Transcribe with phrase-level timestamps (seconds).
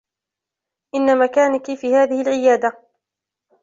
[0.95, 2.83] إنّ مكانك في هذه العيادة.